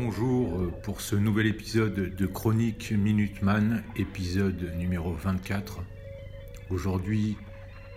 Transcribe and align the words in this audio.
Bonjour 0.00 0.60
euh, 0.60 0.72
pour 0.84 1.00
ce 1.00 1.16
nouvel 1.16 1.48
épisode 1.48 2.14
de 2.14 2.26
Chronique 2.26 2.92
Minuteman, 2.92 3.82
épisode 3.96 4.72
numéro 4.76 5.12
24. 5.12 5.80
Aujourd'hui, 6.70 7.36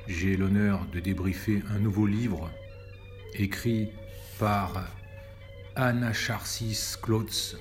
j'ai 0.07 0.35
l'honneur 0.35 0.87
de 0.91 0.99
débriefer 0.99 1.61
un 1.69 1.77
nouveau 1.77 2.07
livre 2.07 2.49
écrit 3.35 3.91
par 4.39 4.91
Anacharsis 5.75 6.97
Klotz, 6.99 7.55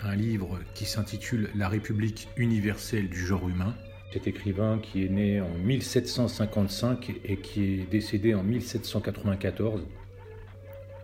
un 0.00 0.16
livre 0.16 0.58
qui 0.74 0.84
s'intitule 0.84 1.48
La 1.54 1.68
République 1.68 2.26
universelle 2.36 3.08
du 3.08 3.24
genre 3.24 3.48
humain. 3.48 3.76
Cet 4.12 4.26
écrivain 4.26 4.80
qui 4.82 5.04
est 5.04 5.10
né 5.10 5.40
en 5.40 5.54
1755 5.58 7.20
et 7.24 7.36
qui 7.36 7.62
est 7.62 7.88
décédé 7.88 8.34
en 8.34 8.42
1794. 8.42 9.86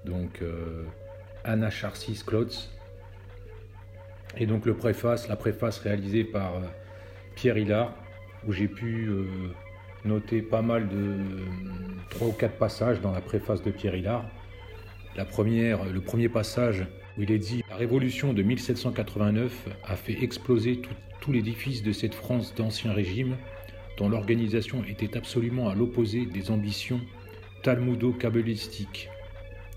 Donc 0.04 0.42
euh, 0.42 0.84
Anacharsis 1.44 2.22
Klotz. 2.24 2.70
Et 4.36 4.46
donc 4.46 4.66
le 4.66 4.74
préface, 4.74 5.28
la 5.28 5.36
préface 5.36 5.78
réalisée 5.78 6.24
par 6.24 6.56
euh, 6.56 6.60
Pierre 7.34 7.58
Hillard, 7.58 7.94
où 8.46 8.52
j'ai 8.52 8.68
pu 8.68 9.08
euh, 9.08 9.26
noter 10.04 10.42
pas 10.42 10.62
mal 10.62 10.88
de 10.88 11.16
trois 12.10 12.28
ou 12.28 12.32
quatre 12.32 12.56
passages 12.56 13.00
dans 13.00 13.12
la 13.12 13.20
préface 13.20 13.62
de 13.62 13.70
Pierre 13.70 13.94
Hillard. 13.94 14.24
La 15.16 15.24
première, 15.24 15.84
le 15.84 16.00
premier 16.00 16.28
passage 16.28 16.86
où 17.18 17.22
il 17.22 17.32
est 17.32 17.38
dit 17.38 17.64
La 17.68 17.76
révolution 17.76 18.32
de 18.32 18.42
1789 18.42 19.68
a 19.84 19.96
fait 19.96 20.22
exploser 20.22 20.76
tout, 20.76 20.94
tout 21.20 21.32
l'édifice 21.32 21.82
de 21.82 21.92
cette 21.92 22.14
France 22.14 22.54
d'ancien 22.54 22.92
régime, 22.92 23.36
dont 23.98 24.08
l'organisation 24.08 24.82
était 24.84 25.16
absolument 25.16 25.68
à 25.68 25.74
l'opposé 25.74 26.24
des 26.26 26.50
ambitions 26.50 27.00
talmudo-kabbalistiques. 27.62 29.10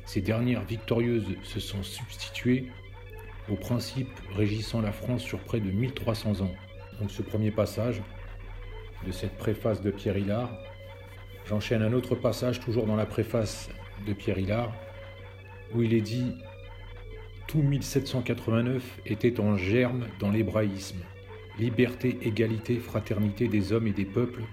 Ces 0.05 0.21
dernières 0.21 0.63
victorieuses 0.63 1.35
se 1.43 1.59
sont 1.59 1.83
substituées 1.83 2.67
aux 3.49 3.55
principes 3.55 4.19
régissant 4.35 4.81
la 4.81 4.91
France 4.91 5.21
sur 5.21 5.39
près 5.39 5.59
de 5.59 5.71
1300 5.71 6.41
ans. 6.41 6.51
Donc 6.99 7.11
ce 7.11 7.21
premier 7.21 7.51
passage 7.51 8.01
de 9.05 9.11
cette 9.11 9.37
préface 9.37 9.81
de 9.81 9.91
Pierre 9.91 10.17
Hillard. 10.17 10.51
J'enchaîne 11.45 11.81
un 11.81 11.93
autre 11.93 12.15
passage 12.15 12.59
toujours 12.59 12.85
dans 12.85 12.95
la 12.95 13.05
préface 13.05 13.69
de 14.05 14.13
Pierre 14.13 14.39
Hillard 14.39 14.73
où 15.73 15.81
il 15.81 15.93
est 15.93 16.01
dit 16.01 16.35
Tout 17.47 17.61
1789 17.61 19.01
était 19.05 19.39
en 19.39 19.57
germe 19.57 20.05
dans 20.19 20.29
l'hébraïsme. 20.29 20.99
Liberté, 21.59 22.17
égalité, 22.21 22.79
fraternité 22.79 23.47
des 23.47 23.73
hommes 23.73 23.87
et 23.87 23.93
des 23.93 24.05
peuples, 24.05 24.43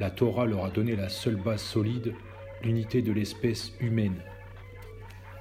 la 0.00 0.10
Torah 0.10 0.46
leur 0.46 0.64
a 0.64 0.70
donné 0.70 0.96
la 0.96 1.08
seule 1.08 1.36
base 1.36 1.62
solide, 1.62 2.14
l'unité 2.62 3.02
de 3.02 3.12
l'espèce 3.12 3.74
humaine. 3.80 4.22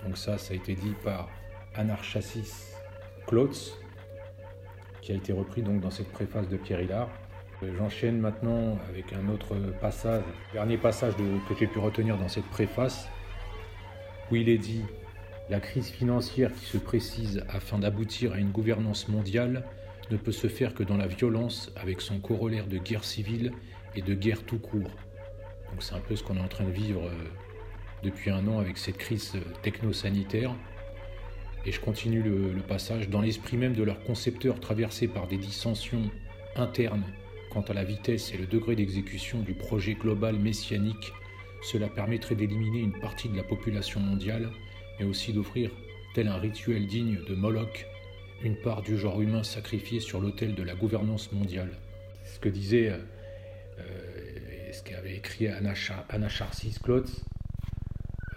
Donc 0.05 0.17
ça, 0.17 0.37
ça 0.37 0.53
a 0.53 0.57
été 0.57 0.75
dit 0.75 0.93
par 1.03 1.29
Anarchassis 1.75 2.73
Klotz, 3.25 3.77
qui 5.01 5.11
a 5.11 5.15
été 5.15 5.33
repris 5.33 5.61
donc 5.61 5.81
dans 5.81 5.91
cette 5.91 6.11
préface 6.11 6.47
de 6.47 6.57
Pierre 6.57 6.81
Hillard. 6.81 7.09
J'enchaîne 7.77 8.19
maintenant 8.19 8.77
avec 8.89 9.13
un 9.13 9.29
autre 9.29 9.55
passage, 9.81 10.23
dernier 10.53 10.77
passage 10.77 11.13
que 11.15 11.55
j'ai 11.59 11.67
pu 11.67 11.79
retenir 11.79 12.17
dans 12.17 12.27
cette 12.27 12.45
préface, 12.45 13.07
où 14.31 14.35
il 14.35 14.47
est 14.47 14.59
dit 14.59 14.83
La 15.49 15.59
crise 15.59 15.89
financière 15.89 16.53
qui 16.53 16.65
se 16.65 16.77
précise 16.77 17.43
afin 17.49 17.79
d'aboutir 17.79 18.33
à 18.33 18.37
une 18.37 18.51
gouvernance 18.51 19.07
mondiale 19.07 19.63
ne 20.11 20.17
peut 20.17 20.31
se 20.31 20.47
faire 20.47 20.73
que 20.73 20.83
dans 20.83 20.97
la 20.97 21.07
violence 21.07 21.71
avec 21.75 22.01
son 22.01 22.19
corollaire 22.19 22.67
de 22.67 22.77
guerre 22.77 23.03
civile 23.03 23.51
et 23.95 24.01
de 24.01 24.13
guerre 24.13 24.43
tout 24.43 24.59
court. 24.59 24.91
Donc 25.71 25.81
c'est 25.81 25.95
un 25.95 25.99
peu 25.99 26.15
ce 26.15 26.23
qu'on 26.23 26.37
est 26.37 26.41
en 26.41 26.47
train 26.47 26.63
de 26.63 26.71
vivre 26.71 27.07
euh, 27.07 27.11
depuis 28.03 28.29
un 28.29 28.47
an 28.47 28.59
avec 28.59 28.77
cette 28.77 28.97
crise 28.97 29.33
techno-sanitaire. 29.61 30.53
Et 31.65 31.71
je 31.71 31.81
continue 31.81 32.21
le, 32.21 32.61
passage. 32.61 33.09
Dans 33.09 33.21
l'esprit 33.21 33.57
même 33.57 33.73
de 33.73 33.83
leurs 33.83 34.01
concepteurs 34.03 34.59
traversés 34.59 35.07
par 35.07 35.27
des 35.27 35.37
dissensions 35.37 36.09
internes 36.55 37.03
quant 37.51 37.61
à 37.61 37.73
la 37.73 37.83
vitesse 37.83 38.33
et 38.33 38.37
le 38.37 38.45
degré 38.45 38.75
d'exécution 38.75 39.39
du 39.39 39.53
projet 39.53 39.93
global 39.93 40.37
messianique, 40.37 41.11
cela 41.61 41.87
permettrait 41.87 42.35
d'éliminer 42.35 42.79
une 42.79 42.99
partie 42.99 43.29
de 43.29 43.35
la 43.35 43.43
population 43.43 43.99
mondiale, 43.99 44.49
mais 44.99 45.05
aussi 45.05 45.33
d'offrir, 45.33 45.71
tel 46.13 46.27
un 46.27 46.37
rituel 46.37 46.87
digne 46.87 47.19
de 47.27 47.35
Moloch, 47.35 47.85
une 48.43 48.55
part 48.55 48.81
du 48.81 48.97
genre 48.97 49.21
humain 49.21 49.43
sacrifié 49.43 49.99
sur 49.99 50.21
l'autel 50.21 50.55
de 50.55 50.63
la 50.63 50.75
gouvernance 50.75 51.31
mondiale. 51.31 51.71
C'est 52.23 52.35
ce 52.35 52.39
que 52.39 52.49
disait, 52.49 52.89
euh, 52.89 52.97
euh, 53.79 54.71
ce 54.71 54.83
qu'avait 54.83 55.15
écrit 55.15 55.47
Anacharsis 55.47 56.79
Klotz 56.81 57.09
euh, 57.09 57.36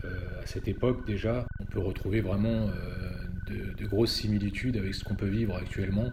à 0.05 0.47
cette 0.47 0.69
époque 0.69 1.07
déjà. 1.07 1.47
On 1.61 1.65
peut 1.65 1.81
retrouver 1.81 2.21
vraiment 2.21 2.69
euh, 2.69 2.73
de, 3.49 3.75
de, 3.75 3.87
grosses 3.87 4.13
similitudes 4.13 4.77
avec 4.77 4.95
ce 4.95 5.05
qu'on 5.05 5.15
peut 5.15 5.29
vivre 5.29 5.57
actuellement, 5.57 6.11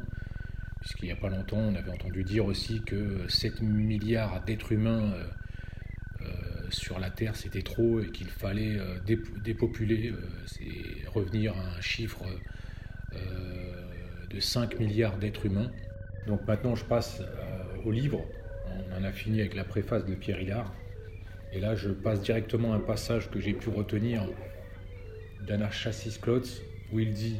puisqu'il 0.82 1.06
n'y 1.06 1.12
a 1.12 1.16
pas 1.16 1.30
longtemps, 1.30 1.58
on 1.58 1.76
avait 1.76 1.92
entendu 1.92 2.24
dire 2.24 2.46
aussi 2.46 2.82
que 2.82 3.28
7 3.28 3.62
milliards 3.62 4.44
d'êtres 4.46 4.72
humains 4.72 5.14
euh, 6.22 6.28
sur 6.70 7.00
la 7.00 7.10
Terre, 7.10 7.36
c'était 7.36 7.62
trop 7.62 8.02
et 8.02 8.10
qu'il 8.12 8.28
fallait 8.28 8.78
dépopuler, 9.42 10.14
c'est 10.46 11.08
revenir 11.08 11.54
à 11.56 11.78
un 11.78 11.82
chiffre 11.82 12.26
de 14.30 14.40
5 14.40 14.78
milliards 14.78 15.18
d'êtres 15.18 15.46
humains. 15.46 15.72
Donc 16.28 16.46
maintenant, 16.46 16.76
je 16.76 16.84
passe 16.84 17.22
au 17.86 17.92
livre. 17.92 18.26
On 18.92 18.98
en 18.98 19.04
a 19.06 19.14
fini 19.14 19.40
avec 19.40 19.56
la 19.56 19.64
préface 19.64 20.06
de 20.06 20.14
Pierre 20.14 20.42
Hillard. 20.42 20.74
Et 21.54 21.60
là, 21.60 21.76
je 21.76 21.90
passe 21.90 22.22
directement 22.22 22.74
à 22.74 22.76
un 22.76 22.82
passage 22.82 23.30
que 23.30 23.40
j'ai 23.40 23.54
pu 23.54 23.70
retenir 23.70 24.28
d'Anarchassis 25.48 26.20
Klotz, 26.20 26.62
où 26.92 27.00
il 27.00 27.14
dit 27.14 27.38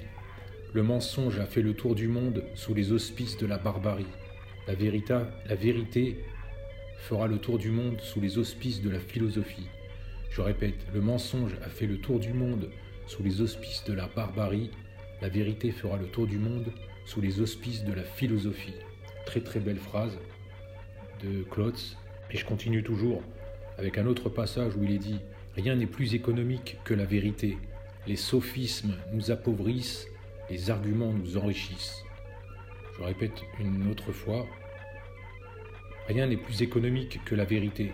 Le 0.74 0.84
mensonge 0.84 1.40
a 1.40 1.46
fait 1.46 1.62
le 1.62 1.74
tour 1.74 1.96
du 1.96 2.08
monde 2.08 2.44
sous 2.56 2.74
les 2.74 2.92
auspices 2.92 3.38
de 3.38 3.46
la 3.46 3.58
barbarie. 3.58 4.06
La 4.68 4.74
la 4.74 5.56
vérité 5.56 6.18
fera 6.98 7.28
le 7.28 7.38
tour 7.38 7.58
du 7.58 7.70
monde 7.70 8.00
sous 8.02 8.20
les 8.20 8.38
auspices 8.38 8.82
de 8.82 8.90
la 8.90 9.00
philosophie. 9.00 9.68
Je 10.30 10.42
répète, 10.42 10.86
le 10.94 11.02
mensonge 11.02 11.56
a 11.64 11.70
fait 11.70 11.86
le 11.86 11.98
tour 11.98 12.20
du 12.20 12.34
monde 12.34 12.70
sous 13.06 13.24
les 13.24 13.42
auspices 13.42 13.84
de 13.86 13.94
la 13.94 14.08
barbarie. 14.08 14.70
La 15.22 15.30
vérité 15.30 15.72
fera 15.72 15.98
le 15.98 16.08
tour 16.08 16.28
du 16.28 16.38
monde 16.38 16.66
sous 17.06 17.22
les 17.22 17.40
auspices 17.40 17.86
de 17.86 17.94
la 17.94 18.04
philosophie. 18.04 18.76
Très 19.26 19.42
très 19.42 19.60
belle 19.60 19.80
phrase 19.80 20.18
de 21.24 21.44
Klotz. 21.44 21.98
Et 22.32 22.38
je 22.38 22.46
continue 22.46 22.84
toujours 22.84 23.24
avec 23.78 23.98
un 23.98 24.06
autre 24.06 24.30
passage 24.30 24.76
où 24.76 24.84
il 24.84 24.92
est 24.92 25.00
dit 25.00 25.20
Rien 25.56 25.76
n'est 25.76 25.88
plus 25.88 26.14
économique 26.14 26.78
que 26.84 26.94
la 26.94 27.06
vérité. 27.06 27.58
Les 28.06 28.16
sophismes 28.16 28.96
nous 29.12 29.32
appauvrissent, 29.32 30.08
les 30.50 30.70
arguments 30.70 31.12
nous 31.12 31.38
enrichissent. 31.38 32.04
Je 32.98 33.04
répète 33.04 33.42
une 33.60 33.90
autre 33.90 34.12
fois 34.12 34.46
Rien 36.08 36.26
n'est 36.26 36.38
plus 36.38 36.62
économique 36.62 37.20
que 37.26 37.36
la 37.36 37.44
vérité. 37.44 37.92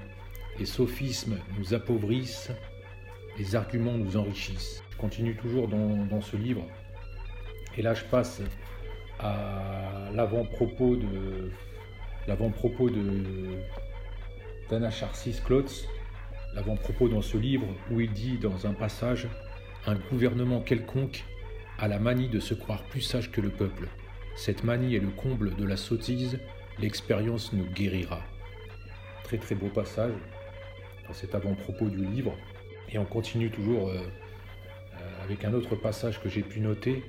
Les 0.60 0.68
sophismes 0.68 1.40
nous 1.58 1.74
appauvrissent, 1.74 2.52
les 3.40 3.56
arguments 3.56 3.98
nous 3.98 4.18
enrichissent. 4.18 4.84
Je 4.92 4.98
continue 4.98 5.36
toujours 5.36 5.68
dans, 5.68 6.22
ce 6.22 6.38
livre. 6.38 6.64
Et 7.76 7.82
là, 7.82 7.96
je 7.96 8.04
passe 8.06 8.44
à 9.20 10.12
l'avant-propos 10.14 10.96
de 10.96 11.52
d'Anacharsis 14.74 15.40
Klotz, 15.46 15.88
l'avant-propos 16.56 17.08
dans 17.08 17.22
ce 17.22 17.38
livre 17.38 17.68
où 17.92 18.02
il 18.02 18.12
dit 18.12 18.40
dans 18.40 18.66
un 18.66 18.74
passage 18.74 19.28
Un 19.86 19.94
gouvernement 19.94 20.62
quelconque 20.62 21.26
a 21.78 21.88
la 21.88 22.00
manie 22.00 22.28
de 22.28 22.40
se 22.40 22.56
croire 22.56 22.82
plus 22.86 23.02
sage 23.02 23.30
que 23.30 23.40
le 23.40 23.52
peuple. 23.52 23.88
Cette 24.36 24.64
manie 24.64 24.96
est 24.96 25.00
le 25.00 25.10
comble 25.10 25.56
de 25.58 25.64
la 25.64 25.78
sottise, 25.78 26.40
l'expérience 26.80 27.54
nous 27.54 27.66
guérira. 27.66 28.24
Très 29.24 29.38
très 29.38 29.54
beau 29.54 29.68
passage 29.68 30.16
dans 31.08 31.14
cet 31.14 31.36
avant-propos 31.36 31.90
du 31.90 32.04
livre. 32.04 32.36
Et 32.90 32.98
on 32.98 33.06
continue 33.06 33.52
toujours 33.52 33.90
euh, 33.90 34.00
euh, 34.00 35.24
avec 35.24 35.46
un 35.46 35.54
autre 35.54 35.76
passage 35.76 36.20
que 36.20 36.30
j'ai 36.30 36.42
pu 36.42 36.62
noter 36.62 37.04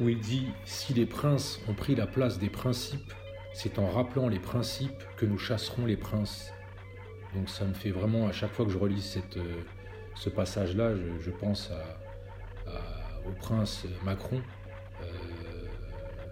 où 0.00 0.08
il 0.08 0.20
dit 0.20 0.46
Si 0.64 0.94
les 0.94 1.04
princes 1.04 1.60
ont 1.68 1.74
pris 1.74 1.94
la 1.94 2.06
place 2.06 2.38
des 2.38 2.48
principes, 2.48 3.12
c'est 3.52 3.78
en 3.78 3.86
rappelant 3.86 4.28
les 4.28 4.38
principes 4.38 5.02
que 5.16 5.26
nous 5.26 5.38
chasserons 5.38 5.86
les 5.86 5.96
princes. 5.96 6.52
Donc 7.34 7.48
ça 7.48 7.64
me 7.64 7.74
fait 7.74 7.90
vraiment, 7.90 8.26
à 8.26 8.32
chaque 8.32 8.52
fois 8.52 8.64
que 8.64 8.70
je 8.70 8.78
relis 8.78 9.16
euh, 9.36 9.40
ce 10.14 10.30
passage-là, 10.30 10.92
je, 11.20 11.30
pense 11.30 11.70
au 13.26 13.32
prince 13.32 13.84
Macron. 14.04 14.40
Euh, 15.02 15.04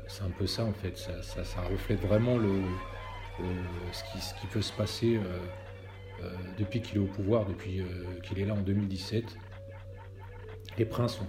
c'est 0.06 0.22
un 0.22 0.30
peu 0.30 0.46
ça 0.46 0.64
en 0.64 0.72
fait, 0.72 0.96
ça, 0.96 1.62
reflète 1.70 2.00
vraiment 2.00 2.38
ce, 3.92 4.40
qui, 4.40 4.46
peut 4.46 4.62
se 4.62 4.72
passer 4.72 5.20
euh, 6.22 6.30
depuis 6.58 6.80
qu'il 6.80 6.96
est 6.96 7.00
au 7.00 7.06
pouvoir, 7.06 7.44
depuis 7.44 7.82
qu'il 8.22 8.40
est 8.40 8.46
là 8.46 8.54
en 8.54 8.62
2017. 8.62 9.24
Les 10.78 10.84
princes 10.84 11.20
ont 11.20 11.26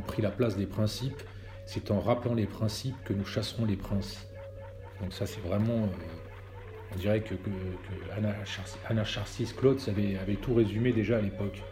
pris 0.00 0.22
la 0.22 0.30
place 0.30 0.56
des 0.56 0.66
principes, 0.66 1.22
c'est 1.64 1.90
en 1.90 2.00
rappelant 2.00 2.34
les 2.34 2.46
principes 2.46 2.96
que 3.04 3.12
nous 3.12 3.24
chasserons 3.24 3.64
les 3.64 3.76
princes. 3.76 4.26
Donc 5.00 5.12
ça 5.12 5.26
c'est 5.26 5.40
vraiment, 5.40 5.84
euh, 5.84 6.94
on 6.94 6.96
dirait 6.96 7.20
que, 7.20 7.34
Anna, 8.88 9.04
Charcis 9.04 9.52
Klotz 9.56 9.88
avait, 9.88 10.36
tout 10.40 10.54
résumé 10.54 10.92
déjà 10.92 11.18
à 11.18 11.20
l'époque 11.20 11.62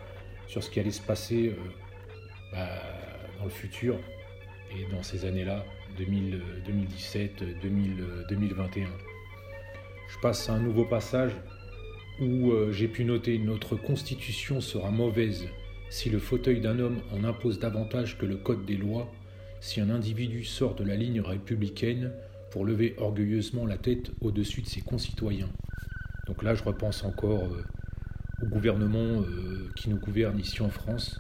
sur 0.47 0.63
ce 0.63 0.71
qui 0.71 0.81
allait 0.81 0.91
se 0.91 1.03
passer 1.03 1.49
euh, 1.49 1.55
bah, 2.53 2.69
dans 3.39 3.45
le 3.45 3.51
futur 3.51 3.99
et 4.71 4.91
dans 4.93 5.03
ces 5.03 5.25
années-là, 5.25 5.65
2017, 5.97 7.45
2021. 7.63 8.87
Je 10.09 10.19
passe 10.21 10.49
à 10.49 10.55
un 10.55 10.59
nouveau 10.59 10.85
passage 10.85 11.33
où 12.21 12.53
euh, 12.53 12.73
j'ai 12.73 12.89
pu 12.89 13.05
noter 13.05 13.39
Notre 13.39 13.77
constitution 13.77 14.61
sera 14.61 14.91
mauvaise 14.91 15.49
si 15.91 16.11
le 16.11 16.19
fauteuil 16.19 16.61
d'un 16.61 16.79
homme 16.79 17.01
en 17.13 17.25
impose 17.25 17.59
davantage 17.59 18.19
que 18.19 18.27
le 18.27 18.37
code 18.37 18.65
des 18.65 18.77
lois, 18.77 19.11
si 19.61 19.81
un 19.81 19.91
individu 19.91 20.45
sort 20.45 20.75
de 20.75 20.85
la 20.85 20.97
ligne 20.97 21.21
républicaine 21.21 22.13
pour 22.55 22.65
lever 22.65 22.95
orgueilleusement 22.99 23.67
la 23.67 23.77
tête 23.77 24.13
au-dessus 24.21 24.63
de 24.63 24.69
ses 24.69 24.81
concitoyens. 24.81 25.49
Donc 26.29 26.45
là, 26.45 26.55
je 26.55 26.63
repense 26.63 27.03
encore 27.03 27.53
euh, 27.53 27.65
au 28.43 28.47
gouvernement 28.47 29.23
euh, 29.23 29.69
qui 29.75 29.91
nous 29.91 29.99
gouverne 29.99 30.39
ici 30.39 30.63
en 30.63 30.71
France, 30.71 31.19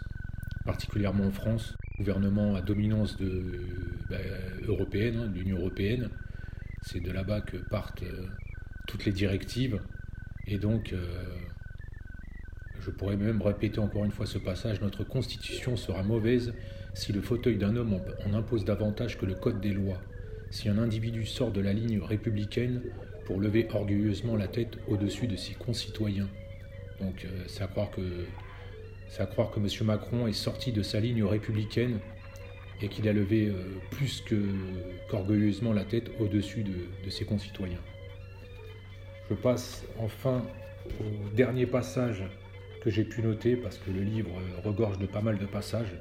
particulièrement 0.65 1.25
en 1.25 1.33
France, 1.33 1.75
gouvernement 1.99 2.55
à 2.55 2.61
dominance 2.61 3.17
bah, 4.09 4.19
européenne, 4.69 5.17
hein, 5.17 5.27
de 5.27 5.41
l'Union 5.41 5.59
européenne. 5.59 6.09
C'est 6.83 7.01
de 7.01 7.11
là-bas 7.11 7.41
que 7.41 7.57
partent 7.57 8.05
toutes 8.87 9.05
les 9.05 9.13
directives. 9.13 9.81
Et 10.47 10.59
donc, 10.59 10.93
euh, 10.93 11.25
je 12.79 12.93
pourrais 12.93 13.17
même 13.17 13.43
répéter 13.43 13.81
encore 13.81 14.05
une 14.05 14.13
fois 14.13 14.27
ce 14.27 14.39
passage, 14.39 14.81
notre 14.81 15.03
constitution 15.03 15.77
sera 15.77 16.05
mauvaise 16.05 16.55
si 16.95 17.13
le 17.13 17.23
fauteuil 17.23 17.57
d'un 17.57 17.75
homme 17.75 17.99
en 18.25 18.35
impose 18.35 18.65
davantage 18.65 19.19
que 19.19 19.27
le 19.27 19.35
code 19.35 19.61
des 19.61 19.73
lois, 19.73 20.01
si 20.50 20.69
un 20.69 20.79
individu 20.79 21.26
sort 21.26 21.50
de 21.50 21.61
la 21.61 21.73
ligne 21.73 22.00
républicaine 22.00 22.82
pour 23.25 23.41
lever 23.41 23.67
orgueilleusement 23.73 24.37
la 24.37 24.49
tête 24.49 24.79
au-dessus 24.88 25.26
de 25.26 25.37
ses 25.37 25.55
concitoyens. 25.55 26.29
Donc 27.00 27.25
euh, 27.25 27.44
c'est 27.46 27.62
à 27.62 27.67
croire 27.67 27.91
que 27.91 28.26
c'est 29.08 29.23
à 29.23 29.26
croire 29.26 29.50
que 29.50 29.61
M. 29.61 29.69
Macron 29.87 30.26
est 30.26 30.32
sorti 30.32 30.73
de 30.73 30.82
sa 30.82 31.00
ligne 31.00 31.25
républicaine 31.25 31.99
et 32.82 32.88
qu'il 32.88 33.08
a 33.08 33.12
levé 33.12 33.46
euh, 33.46 33.81
plus 33.91 34.25
qu'orgueilleusement 35.08 35.73
la 35.73 35.85
tête 35.85 36.11
au-dessus 36.19 36.64
de 36.64 37.11
ses 37.11 37.25
concitoyens. 37.25 37.81
Je 39.31 39.35
passe 39.35 39.85
enfin 39.99 40.44
au 41.00 41.35
dernier 41.35 41.67
passage 41.67 42.23
que 42.82 42.90
j'ai 42.90 43.05
pu 43.05 43.23
noter 43.23 43.56
parce 43.56 43.79
que 43.79 43.90
le 43.90 44.02
livre 44.02 44.31
regorge 44.62 44.99
de 44.99 45.06
pas 45.06 45.23
mal 45.23 45.38
de 45.38 45.47
passages. 45.47 45.94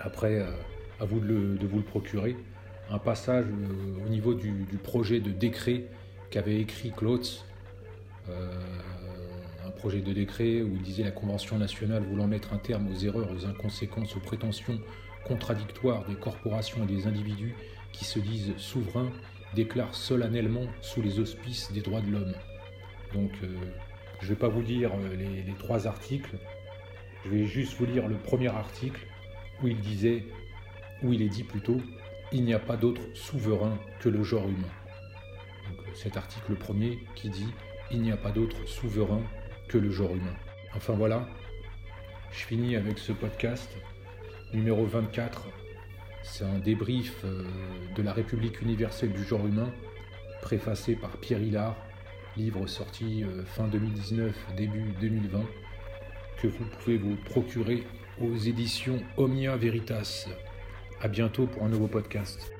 Après, 0.00 0.40
euh, 0.40 0.50
à 1.00 1.06
vous 1.06 1.20
de, 1.20 1.66
vous 1.66 1.78
le 1.78 1.84
procurer. 1.84 2.36
Un 2.90 2.98
passage 2.98 3.46
euh, 3.46 4.06
au 4.06 4.08
niveau 4.08 4.34
du, 4.34 4.66
projet 4.82 5.20
de 5.20 5.30
décret 5.30 5.84
qu'avait 6.30 6.60
écrit 6.60 6.90
Klotz. 6.90 7.44
Euh, 8.28 8.50
un 9.66 9.70
projet 9.70 10.00
de 10.00 10.12
décret 10.12 10.62
où 10.62 10.74
il 10.74 10.82
disait 10.82 11.04
la 11.04 11.10
Convention 11.10 11.58
nationale 11.58 12.02
voulant 12.02 12.26
mettre 12.26 12.52
un 12.52 12.58
terme 12.58 12.88
aux 12.90 12.98
erreurs, 12.98 13.30
aux 13.30 13.46
inconséquences, 13.46 14.16
aux 14.16 14.20
prétentions 14.20 14.78
contradictoires 15.24 16.04
des 16.04 16.14
corporations 16.14 16.84
et 16.84 16.86
des 16.86 17.06
individus 17.06 17.54
qui 17.92 18.04
se 18.04 18.18
disent 18.18 18.52
souverains 18.56 19.10
déclare 19.54 19.94
solennellement 19.94 20.66
sous 20.80 21.00
les 21.00 21.18
auspices 21.18 21.72
des 21.72 21.80
droits 21.80 22.00
de 22.00 22.10
l'homme. 22.10 22.34
Donc 23.12 23.30
euh, 23.42 23.46
je 24.20 24.24
ne 24.24 24.28
vais 24.30 24.38
pas 24.38 24.48
vous 24.48 24.60
lire 24.60 24.90
euh, 24.92 25.16
les, 25.16 25.54
trois 25.58 25.86
articles, 25.86 26.36
je 27.24 27.30
vais 27.30 27.44
juste 27.44 27.74
vous 27.78 27.86
lire 27.86 28.08
le 28.08 28.16
premier 28.16 28.48
article 28.48 29.06
où 29.62 29.68
il 29.68 29.80
disait, 29.80 30.24
où 31.02 31.12
il 31.12 31.22
est 31.22 31.28
dit 31.28 31.44
plutôt, 31.44 31.80
il 32.34 32.44
n'y 32.44 32.52
a 32.52 32.58
pas 32.58 32.76
d'autre 32.76 33.00
souverain 33.14 33.78
que 34.00 34.10
le 34.10 34.22
genre 34.22 34.46
humain. 34.46 34.74
Euh, 35.70 35.82
cet 35.94 36.18
article 36.18 36.54
premier 36.56 36.98
qui 37.14 37.30
dit, 37.30 37.48
il 37.90 38.02
n'y 38.02 38.12
a 38.12 38.16
pas 38.16 38.32
d'autre 38.32 38.66
souverain 38.66 39.22
que 39.68 39.78
le 39.78 39.90
genre 39.90 40.10
humain. 40.10 40.36
Enfin 40.74 40.94
voilà, 40.94 41.26
je 42.32 42.44
finis 42.44 42.76
avec 42.76 42.98
ce 42.98 43.12
podcast 43.12 43.70
numéro 44.52 44.84
24 44.84 45.46
c'est 46.24 46.44
un 46.44 46.58
débrief 46.58 47.22
euh, 47.24 47.44
de 47.94 48.02
la 48.02 48.12
République 48.12 48.62
universelle 48.62 49.12
du 49.12 49.22
genre 49.22 49.46
humain, 49.46 49.70
préfacé 50.42 50.96
par 50.96 51.10
Pierre 51.18 51.40
Hillard, 51.40 51.76
livre 52.36 52.66
sorti 52.66 53.22
euh, 53.22 53.44
fin 53.44 53.68
2019, 53.68 54.34
début 54.56 54.92
2020, 55.00 55.42
que 56.42 56.48
vous 56.48 56.64
pouvez 56.64 56.96
vous 56.96 57.14
procurer 57.26 57.84
aux 58.20 58.36
éditions 58.36 59.00
Omnia 59.16 59.56
Veritas. 59.56 60.26
A 61.00 61.08
bientôt 61.08 61.46
pour 61.46 61.64
un 61.64 61.68
nouveau 61.68 61.86
podcast. 61.86 62.53